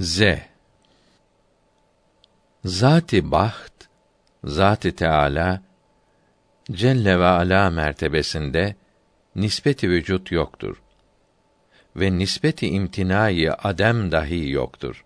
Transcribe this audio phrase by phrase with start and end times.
[0.00, 0.38] Z
[2.64, 3.88] Zati baht,
[4.44, 5.62] Zati Teala
[6.70, 8.74] Celle ve Ala mertebesinde
[9.36, 10.82] nispeti vücut yoktur
[11.96, 15.04] ve nispeti imtinayı adem dahi yoktur.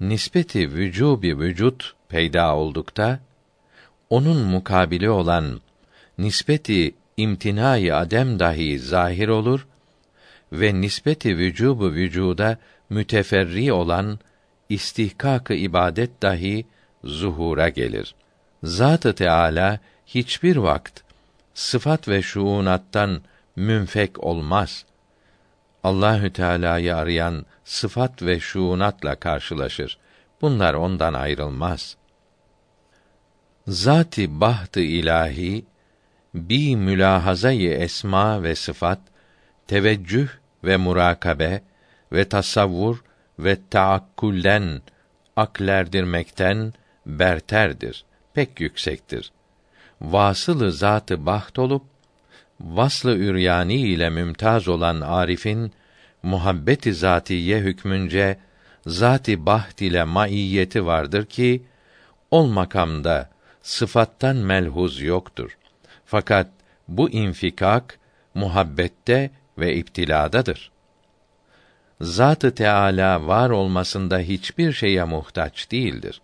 [0.00, 3.20] Nispeti vücubi vücut peyda oldukta
[4.10, 5.60] onun mukabili olan
[6.18, 9.66] nispeti imtinayı adem dahi zahir olur
[10.52, 12.58] ve nispeti vücubu vücuda
[12.90, 14.18] müteferri olan
[14.68, 16.66] istihkak-ı ibadet dahi
[17.04, 18.14] zuhura gelir.
[18.62, 21.00] Zat-ı Teala hiçbir vakt
[21.54, 23.22] sıfat ve şuunattan
[23.56, 24.84] münfek olmaz.
[25.84, 29.98] Allahü Teala'yı arayan sıfat ve şuunatla karşılaşır.
[30.40, 31.96] Bunlar ondan ayrılmaz.
[33.66, 35.64] Zati bahtı ilahi
[36.34, 39.00] bi mülahazayı esma ve sıfat
[39.66, 40.28] teveccüh
[40.64, 41.62] ve murakabe
[42.12, 43.04] ve tasavvur
[43.38, 44.82] ve taakkulden
[45.36, 46.72] aklerdirmekten
[47.06, 48.04] berterdir,
[48.34, 49.32] pek yüksektir.
[50.00, 51.82] Vasılı zatı baht olup
[52.60, 55.72] vaslı üryani ile mümtaz olan Arif'in
[56.22, 58.38] muhabbeti zatiye hükmünce
[58.86, 61.62] zati baht ile maiyeti vardır ki
[62.30, 63.30] ol makamda
[63.62, 65.58] sıfattan melhuz yoktur.
[66.04, 66.48] Fakat
[66.88, 67.98] bu infikak
[68.34, 70.70] muhabbette ve iptiladadır.
[72.00, 76.20] Zatı Teala var olmasında hiçbir şeye muhtaç değildir.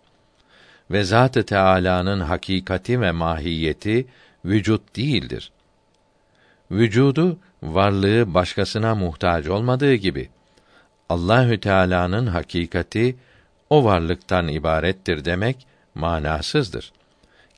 [0.91, 4.07] Ve Zatı Teala'nın hakikati ve mahiyeti
[4.45, 5.51] vücut değildir.
[6.71, 10.29] Vücudu varlığı başkasına muhtaç olmadığı gibi
[11.09, 13.15] Allahü Teala'nın hakikati
[13.69, 16.91] o varlıktan ibarettir demek manasızdır.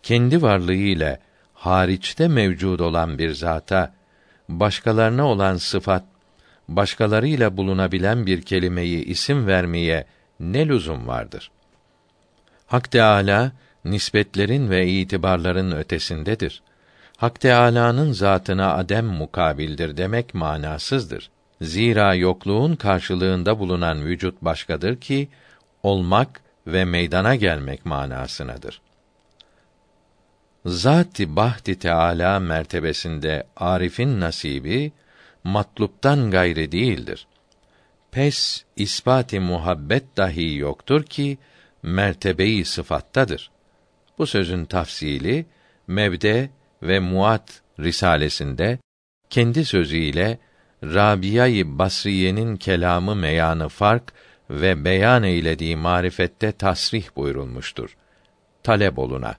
[0.03, 1.19] Kendi varlığı ile
[1.53, 3.94] hariçte mevcud olan bir zata
[4.60, 6.04] başkalarına olan sıfat
[6.68, 10.06] başkalarıyla bulunabilen bir kelimeyi isim vermeye
[10.40, 11.52] ne lüzum vardır?
[12.68, 13.52] Hak Teâlâ,
[13.86, 16.62] nispetlerin ve itibarların ötesindedir.
[17.17, 21.30] Hak Teâlâ'nın zatına adem mukabildir demek manasızdır.
[21.61, 25.30] Zira yokluğun karşılığında bulunan vücut başkadır ki
[25.84, 28.82] olmak ve meydana gelmek manasınadır.
[30.66, 34.92] Zat-ı Bahti Teala mertebesinde arifin nasibi
[35.44, 37.27] matluptan gayri değildir.
[38.11, 41.38] Pes ispati muhabbet dahi yoktur ki
[41.83, 43.52] mertebeyi sıfattadır.
[44.17, 45.45] Bu sözün tafsili
[45.88, 46.49] Mevde
[46.83, 48.80] ve Muat risalesinde
[49.30, 50.39] kendi sözüyle
[50.83, 54.14] Rabiyayı Basriye'nin kelamı meyanı fark
[54.49, 57.98] ve beyan eylediği marifette tasrih buyurulmuştur.
[58.64, 59.36] Talep oluna.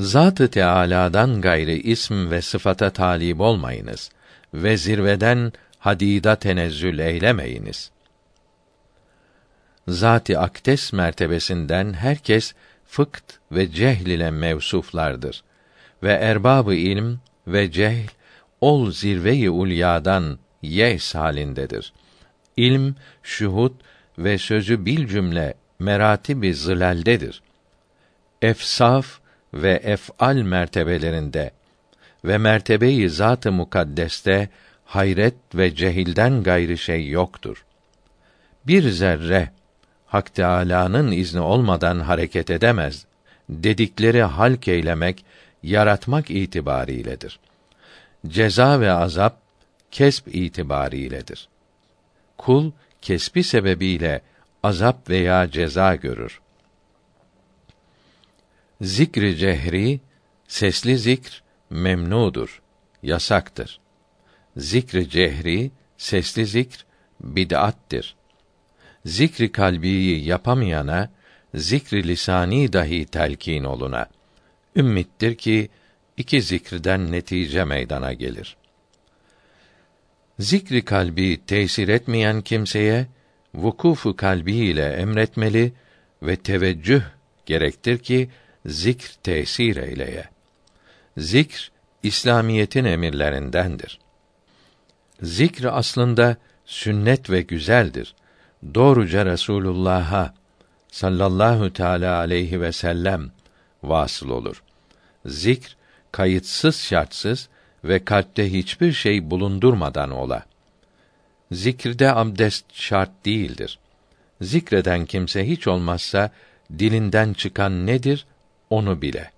[0.00, 4.10] Zat-ı Teâlâ'dan gayri ism ve sıfata talip olmayınız
[4.54, 7.90] ve zirveden hadida tenezzül eylemeyiniz.
[9.88, 12.52] Zat-ı Akdes mertebesinden herkes
[12.86, 15.42] fıkt ve cehl ile mevsuflardır
[16.02, 18.08] ve erbabı ilm ve cehl
[18.60, 21.92] ol zirve-i ulyadan yes halindedir.
[22.56, 23.74] İlm, şuhud
[24.18, 27.42] ve sözü bil cümle meratibi zılaldedir.
[28.42, 29.19] Efsaf
[29.54, 31.50] ve ef'al mertebelerinde
[32.24, 34.48] ve mertebeyi zat-ı mukaddeste
[34.84, 37.64] hayret ve cehilden gayrı şey yoktur.
[38.66, 39.50] Bir zerre
[40.06, 43.06] Hak Teâlâ'nın izni olmadan hareket edemez.
[43.48, 45.24] Dedikleri halk eylemek,
[45.62, 47.40] yaratmak itibariyledir.
[48.26, 49.36] Ceza ve azap
[49.90, 51.48] kesb itibariyledir.
[52.38, 52.72] Kul
[53.02, 54.20] kesbi sebebiyle
[54.62, 56.40] azap veya ceza görür.
[58.80, 60.00] Zikri cehri,
[60.48, 62.62] sesli zikr memnudur,
[63.02, 63.80] yasaktır.
[64.56, 66.86] Zikri cehri, sesli zikr
[67.20, 68.16] bid'attir.
[69.04, 71.10] Zikri kalbiyi yapamayana
[71.54, 74.06] zikri lisani dahi telkin oluna.
[74.76, 75.68] Ümmittir ki
[76.16, 78.56] iki zikrden netice meydana gelir.
[80.38, 83.06] Zikri kalbi tesir etmeyen kimseye
[83.54, 85.72] vukufu kalbi ile emretmeli
[86.22, 87.02] ve teveccüh
[87.46, 88.30] gerektir ki
[88.66, 90.24] zikr tesir eyleye.
[91.16, 91.70] Zikr
[92.02, 93.98] İslamiyetin emirlerindendir.
[95.22, 96.36] Zikr aslında
[96.66, 98.14] sünnet ve güzeldir.
[98.74, 100.34] Doğruca Resulullah'a
[100.88, 103.30] sallallahu teala aleyhi ve sellem
[103.82, 104.62] vasıl olur.
[105.26, 105.76] Zikr
[106.12, 107.48] kayıtsız şartsız
[107.84, 110.44] ve kalpte hiçbir şey bulundurmadan ola.
[111.52, 113.78] Zikirde abdest şart değildir.
[114.40, 116.30] Zikreden kimse hiç olmazsa
[116.78, 118.26] dilinden çıkan nedir
[118.70, 119.30] onu bile.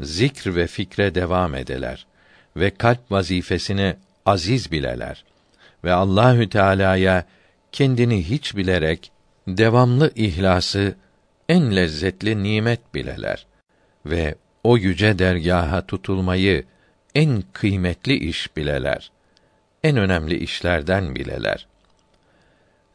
[0.00, 2.06] Zikr ve fikre devam edeler
[2.56, 3.96] ve kalp vazifesini
[4.26, 5.24] aziz bileler
[5.84, 7.24] ve Allahü Teala'ya
[7.72, 9.12] kendini hiç bilerek
[9.48, 10.94] devamlı ihlası
[11.48, 13.46] en lezzetli nimet bileler
[14.06, 14.34] ve
[14.64, 16.64] o yüce dergaha tutulmayı
[17.14, 19.10] en kıymetli iş bileler.
[19.82, 21.66] En önemli işlerden bileler.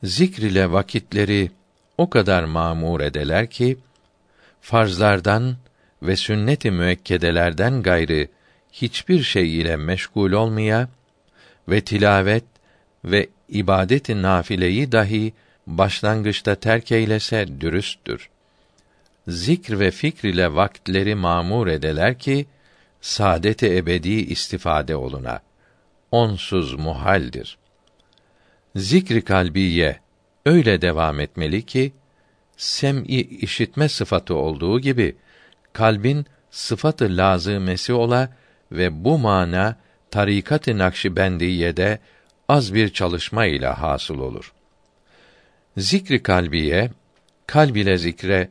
[0.04, 1.52] Zikr ile vakitleri
[1.98, 3.78] o kadar mamur edeler ki
[4.64, 5.56] farzlardan
[6.04, 8.28] ve sünnet-i müekkedelerden gayrı
[8.72, 10.90] hiçbir şey ile meşgul olmaya
[11.70, 12.44] ve tilavet
[13.06, 15.34] ve ibadet-i nafileyi dahi
[15.68, 18.30] başlangıçta terk eylese dürüsttür.
[19.28, 22.46] Zikr ve fikr ile vakitleri mamur edeler ki
[23.02, 25.40] saadet-i ebedi istifade oluna.
[26.12, 27.58] Onsuz muhaldir.
[28.76, 30.00] Zikri kalbiye
[30.46, 31.94] öyle devam etmeli ki
[32.64, 35.16] sem'i işitme sıfatı olduğu gibi
[35.74, 38.30] kalbin sıfatı lazımesi ola
[38.72, 39.76] ve bu mana
[40.12, 42.00] tarikat-ı Nakşibendiyye'de
[42.50, 44.54] az bir çalışma ile hasıl olur.
[45.78, 46.92] Zikri kalbiye
[47.48, 48.50] kalb ile zikre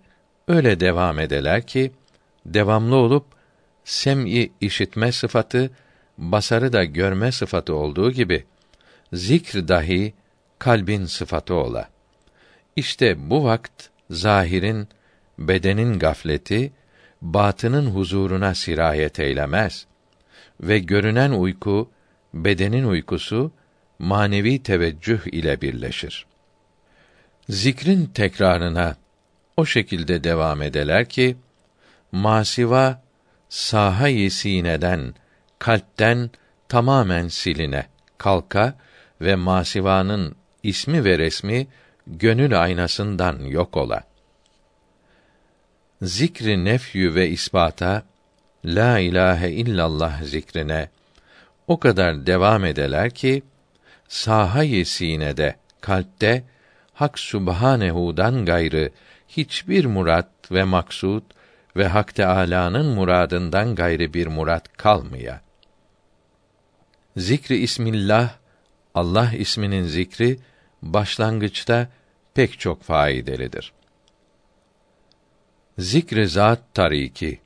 [0.48, 1.92] öyle devam edeler ki
[2.46, 3.26] devamlı olup
[3.84, 5.70] sem'i işitme sıfatı,
[6.18, 8.44] basarı da görme sıfatı olduğu gibi
[9.12, 10.14] zikr dahi
[10.58, 11.88] kalbin sıfatı ola.
[12.76, 14.88] İşte bu vakt zahirin,
[15.38, 16.72] bedenin gafleti,
[17.22, 19.86] batının huzuruna sirayet eylemez
[20.60, 21.90] ve görünen uyku,
[22.34, 23.52] bedenin uykusu,
[23.98, 26.26] manevi teveccüh ile birleşir.
[27.48, 28.96] Zikrin tekrarına
[29.56, 31.36] o şekilde devam edeler ki,
[32.12, 33.02] masiva
[33.48, 35.14] saha-i sineden,
[35.58, 36.30] kalpten
[36.68, 37.86] tamamen siline,
[38.18, 38.74] kalka
[39.20, 41.66] ve masivanın ismi ve resmi
[42.06, 44.02] gönül aynasından yok ola.
[46.02, 48.02] Zikri nefyü ve ispata
[48.64, 50.88] la ilahe illallah zikrine
[51.66, 53.42] o kadar devam edeler ki
[54.08, 56.44] saha-i sinede, kalpte
[56.94, 58.90] Hak Subhanehu'dan gayrı
[59.28, 61.22] hiçbir murat ve maksud
[61.76, 65.40] ve Hak Teâlâ'nın muradından gayrı bir murat kalmaya.
[67.16, 68.30] Zikri ismillah,
[68.94, 70.38] Allah isminin zikri
[70.82, 71.88] başlangıçta
[72.34, 73.72] pek çok faydalıdır.
[75.78, 77.40] Zikri zat tariki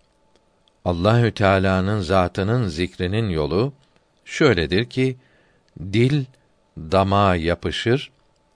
[0.85, 3.73] Allahü Teala'nın zatının zikrinin yolu
[4.25, 5.17] şöyledir ki
[5.81, 6.25] dil
[6.79, 8.11] dama yapışır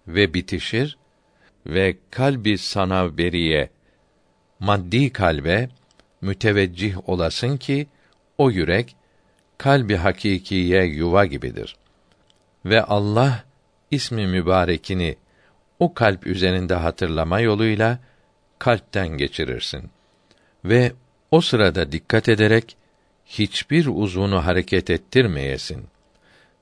[0.09, 0.99] ve bitişir
[1.67, 3.71] ve kalbi sanavberiye
[4.61, 5.69] maddi kalbe
[6.21, 7.87] müteveccih olasın ki
[8.39, 8.97] o yürek
[9.59, 11.77] kalbi hakikiye yuva gibidir.
[12.65, 13.45] Ve Allah
[13.91, 15.17] ismi mübarekini
[15.79, 17.99] o kalp üzerinde hatırlama yoluyla
[18.59, 19.91] kalpten geçirirsin.
[20.65, 20.93] Ve
[21.31, 22.77] o sırada dikkat ederek
[23.27, 25.87] hiçbir uzunu hareket ettirmeyesin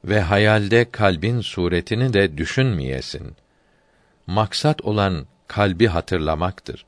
[0.04, 3.36] ve hayalde kalbin suretini de düşünmeyesin.
[4.26, 6.86] Maksat olan kalbi hatırlamaktır.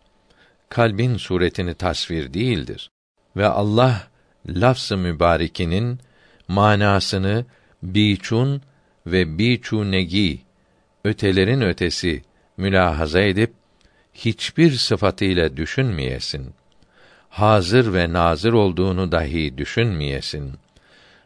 [0.68, 2.90] Kalbin suretini tasvir değildir.
[3.36, 4.08] Ve Allah
[4.48, 6.00] lafz-ı mübarekinin
[6.48, 7.44] manasını
[7.82, 8.62] biçun
[9.06, 10.38] ve biçunegi
[11.04, 12.22] ötelerin ötesi
[12.56, 13.52] mülahaza edip
[14.14, 16.54] hiçbir sıfatıyla düşünmeyesin.
[17.28, 20.52] Hazır ve nazır olduğunu dahi düşünmeyesin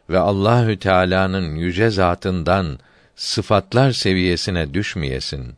[0.09, 2.79] ve Allahü Teala'nın yüce zatından
[3.15, 5.53] sıfatlar seviyesine düşmeyesin.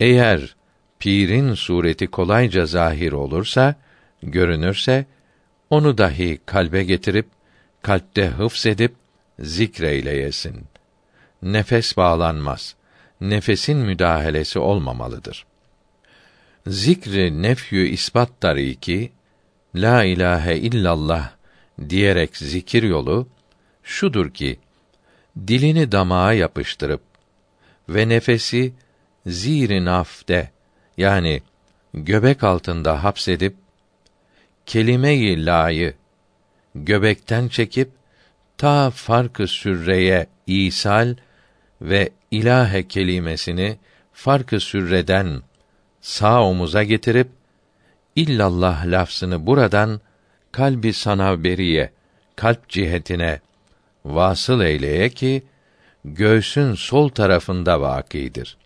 [0.00, 0.56] Eğer
[0.98, 3.74] pirin sureti kolayca zahir olursa,
[4.22, 5.06] görünürse
[5.70, 7.26] onu dahi kalbe getirip
[7.82, 8.94] kalpte hıfz edip
[9.38, 10.69] zikreyleyesin.
[11.42, 12.74] Nefes bağlanmaz.
[13.20, 15.46] Nefesin müdahalesi olmamalıdır.
[16.66, 19.12] Zikri nefyü ispat tariki
[19.74, 21.30] la ilahe illallah
[21.88, 23.28] diyerek zikir yolu
[23.82, 24.58] şudur ki
[25.46, 27.00] dilini damağa yapıştırıp
[27.88, 28.72] ve nefesi
[29.26, 30.50] zîr nafte
[30.96, 31.42] yani
[31.94, 33.56] göbek altında hapsedip
[34.66, 35.94] kelime-i la'yı
[36.74, 37.90] göbekten çekip
[38.58, 41.16] ta farkı sürreye isal
[41.82, 43.78] ve ilahe kelimesini
[44.12, 45.42] farkı sürreden
[46.00, 47.28] sağ omuza getirip
[48.16, 50.00] illallah lafzını buradan
[50.52, 51.92] kalbi sanavberiye
[52.36, 53.40] kalp cihetine
[54.04, 55.42] vasıl eyleye ki
[56.04, 58.56] göğsün sol tarafında vakidir.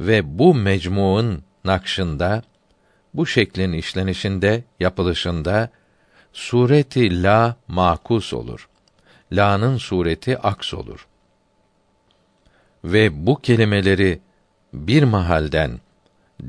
[0.00, 2.42] Ve bu mecmuun nakşında
[3.14, 5.70] bu şeklin işlenişinde, yapılışında
[6.32, 8.68] sureti la makus olur.
[9.32, 11.06] La'nın sureti aks olur.
[12.92, 14.20] Ve bu kelimeleri
[14.72, 15.80] bir mahalden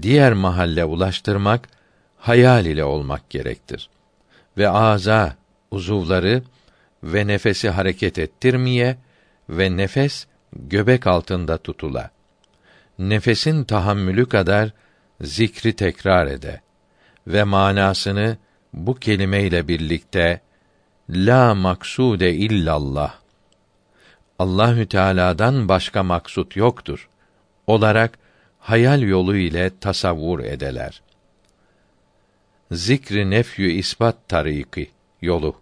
[0.02, 1.70] diğer mahalle ulaştırmak
[2.18, 3.90] hayal ile olmak gerektir.
[4.58, 5.36] Ve ağza,
[5.72, 6.44] uzuvları
[7.04, 8.98] ve nefesi hareket ettirmeye
[9.50, 12.10] ve nefes göbek altında tutula.
[13.00, 14.72] Nefesin tahammülü kadar
[15.22, 16.62] zikri tekrar ede
[17.28, 18.38] ve manasını
[18.74, 20.42] bu kelimeyle birlikte
[21.10, 23.20] la maksude illallah
[24.40, 27.10] Allahü Teala'dan başka maksut yoktur
[27.68, 28.20] olarak
[28.60, 31.02] hayal yolu ile tasavvur edeler.
[32.72, 34.92] Zikri nefyü isbat tariki
[35.22, 35.56] yolu.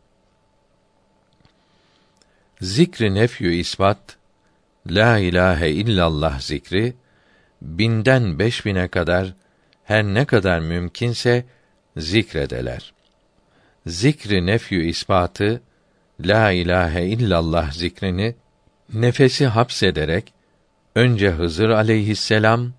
[2.61, 4.17] Zikri nefyü isbat
[4.87, 6.93] la ilahe illallah zikri
[7.61, 9.33] binden beş bine kadar
[9.83, 11.45] her ne kadar mümkünse
[11.97, 12.93] zikredeler.
[13.87, 15.61] Zikri nefyü ispatı
[16.19, 18.35] la ilahe illallah zikrini
[18.93, 20.33] nefesi hapsederek
[20.95, 22.73] önce Hızır aleyhisselam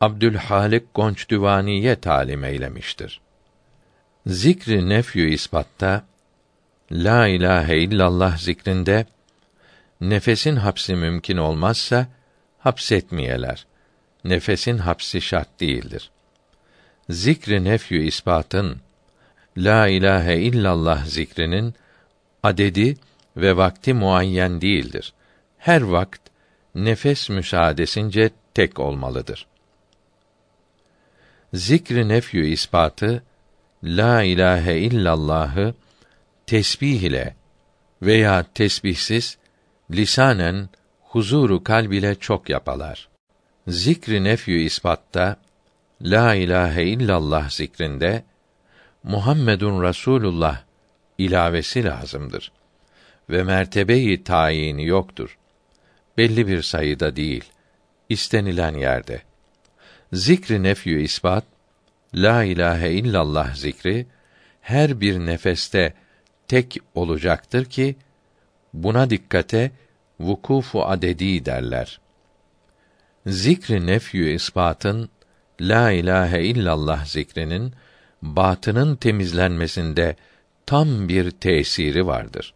[0.00, 3.20] Abdülhalik Gonçdüvaniye talim eylemiştir.
[4.26, 6.04] Zikri nefyü ispatta
[6.92, 9.06] la ilahe illallah zikrinde
[10.00, 12.06] nefesin hapsi mümkün olmazsa
[12.58, 13.66] hapsetmeyeler.
[14.24, 16.10] Nefesin hapsi şart değildir.
[17.10, 18.80] Zikri nefyü ispatın
[19.56, 21.74] la ilahe illallah zikrinin
[22.42, 22.96] adedi
[23.38, 25.12] ve vakti muayyen değildir.
[25.58, 26.20] Her vakt
[26.74, 29.46] nefes müsaadesince tek olmalıdır.
[31.54, 33.22] Zikri nefyü ispatı
[33.84, 35.74] la ilahe illallah'ı
[36.46, 37.34] tesbih ile
[38.02, 39.38] veya tesbihsiz
[39.90, 40.68] lisanen
[41.02, 43.08] huzuru kalb ile çok yapalar.
[43.68, 45.36] Zikri nefyü ispatta
[46.02, 48.24] la ilahe illallah zikrinde
[49.02, 50.62] Muhammedun Rasulullah
[51.18, 52.52] ilavesi lazımdır
[53.30, 55.38] ve mertebeyi tayini yoktur.
[56.16, 57.44] Belli bir sayıda değil,
[58.08, 59.22] istenilen yerde.
[60.12, 61.44] Zikri nefyü ispat,
[62.14, 64.06] la ilahe illallah zikri
[64.60, 65.94] her bir nefeste
[66.48, 67.96] tek olacaktır ki
[68.74, 69.70] buna dikkate
[70.20, 72.00] vukufu adedi derler.
[73.26, 75.10] Zikri nefyü ispatın
[75.60, 77.72] la ilahe illallah zikrinin
[78.22, 80.16] batının temizlenmesinde
[80.66, 82.54] tam bir tesiri vardır.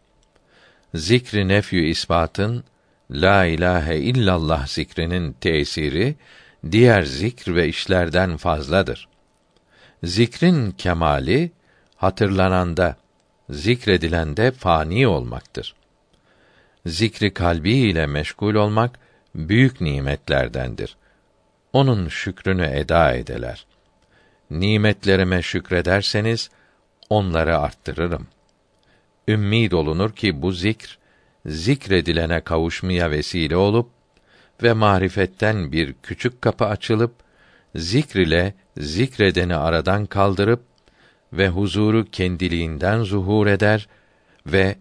[0.95, 2.65] Zikri nefyü ispatın
[3.11, 6.15] la ilahe illallah zikrinin tesiri
[6.71, 9.09] diğer zikr ve işlerden fazladır.
[10.05, 11.51] Zikrin kemali
[11.97, 12.97] hatırlananda,
[13.51, 15.75] zikredilende fani olmaktır.
[16.87, 18.99] Zikri kalbi ile meşgul olmak
[19.35, 20.97] büyük nimetlerdendir.
[21.73, 23.67] Onun şükrünü eda edeler.
[24.51, 26.51] Nimetlerime şükrederseniz
[27.11, 28.27] onları arttırırım.
[29.29, 30.99] Ümmid olunur ki bu zikr
[31.47, 33.91] zikredilene kavuşmaya vesile olup
[34.63, 37.15] ve marifetten bir küçük kapı açılıp
[37.75, 40.63] zikr ile zikredeni aradan kaldırıp
[41.33, 43.89] ve huzuru kendiliğinden zuhur eder
[44.47, 44.77] ve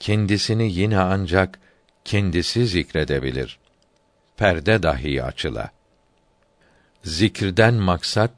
[0.00, 1.58] kendisini yine ancak
[2.04, 3.58] kendisi zikredebilir.
[4.36, 5.70] Perde dahi açıla.
[7.02, 8.30] Zikirden maksat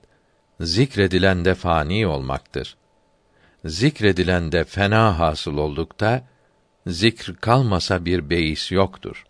[0.61, 2.77] zikredilende fani olmaktır.
[3.65, 6.25] Zikredilende fena hasıl oldukta
[6.87, 9.25] zikr kalmasa bir beis yoktur.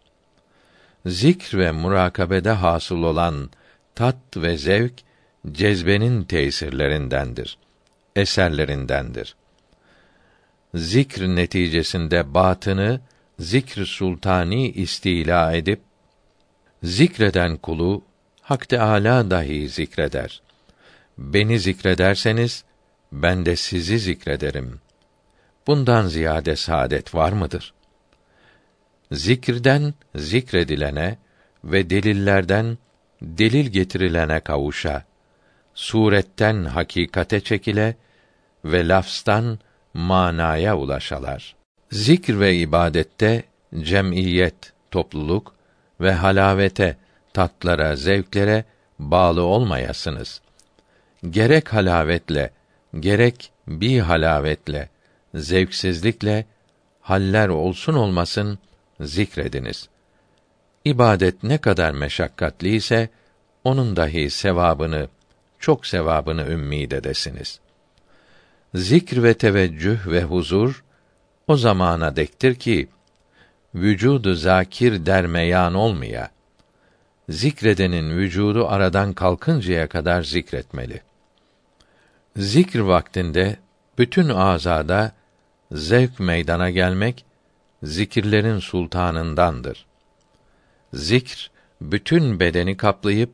[1.06, 3.50] Zikr ve murakabede hasıl olan
[3.94, 4.92] tat ve zevk
[5.52, 7.58] cezbenin tesirlerindendir,
[8.16, 9.36] eserlerindendir.
[10.74, 13.00] Zikr neticesinde batını
[13.38, 15.80] zikr sultani istila edip
[16.82, 18.04] zikreden kulu
[18.42, 20.42] Hak Teâlâ dahi zikreder.
[21.18, 22.64] Beni zikrederseniz
[23.22, 24.80] ben de sizi zikrederim.
[25.66, 27.74] Bundan ziyade saadet var mıdır?
[29.12, 31.18] Zikirden zikredilene
[31.64, 32.78] ve delillerden
[33.22, 35.04] delil getirilene kavuşa,
[35.74, 37.96] suretten hakikate çekile
[38.64, 39.58] ve lafstan
[39.94, 41.56] manaya ulaşalar.
[41.90, 43.44] Zikr ve ibadette
[43.80, 45.54] cemiyet, topluluk
[46.00, 46.96] ve halavete,
[47.34, 48.64] tatlara, zevklere
[48.98, 50.40] bağlı olmayasınız.
[51.30, 52.50] Gerek halavetle,
[53.00, 54.88] gerek bir halavetle,
[55.34, 56.46] zevksizlikle
[57.00, 58.58] haller olsun olmasın
[59.00, 59.88] zikrediniz.
[60.84, 63.08] İbadet ne kadar meşakkatli ise
[63.64, 65.08] onun dahi sevabını,
[65.58, 67.60] çok sevabını ümmid edesiniz.
[68.74, 70.84] Zikr ve teveccüh ve huzur
[71.46, 72.88] o zamana dektir ki
[73.74, 76.30] vücudu zakir dermeyan olmaya
[77.28, 81.00] zikredenin vücudu aradan kalkıncaya kadar zikretmeli.
[82.36, 83.56] Zikr vaktinde
[83.98, 85.12] bütün azada
[85.72, 87.24] zevk meydana gelmek
[87.82, 89.86] zikirlerin sultanındandır.
[90.92, 91.50] Zikr
[91.80, 93.30] bütün bedeni kaplayıp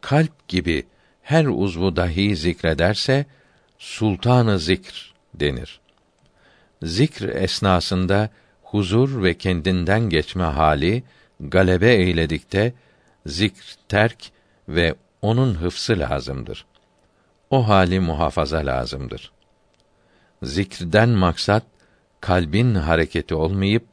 [0.00, 0.86] kalp gibi
[1.22, 3.26] her uzvu dahi zikrederse
[3.78, 5.80] sultanı zikr denir.
[6.82, 8.30] Zikr esnasında
[8.62, 11.02] huzur ve kendinden geçme hali
[11.40, 12.72] galebe eyledikte
[13.26, 14.30] zikr terk
[14.68, 16.69] ve onun hıfsı lazımdır.
[17.50, 19.32] O hali muhafaza lazımdır.
[20.42, 21.62] Zikrden maksat
[22.20, 23.84] kalbin hareketi olmayıp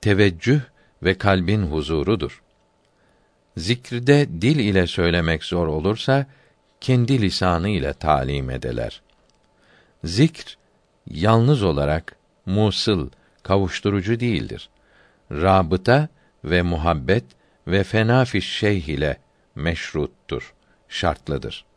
[0.00, 0.60] teveccüh
[1.02, 2.42] ve kalbin huzurudur.
[3.56, 6.26] Zikrde dil ile söylemek zor olursa
[6.80, 9.02] kendi lisanı ile talim edeler.
[10.04, 10.58] Zikr
[11.10, 13.10] yalnız olarak musıl,
[13.42, 14.68] kavuşturucu değildir.
[15.32, 16.08] Rabıta
[16.44, 17.24] ve muhabbet
[17.66, 19.16] ve fenafiş şeyh ile
[19.54, 20.54] meşruttur,
[20.88, 21.67] şartlıdır.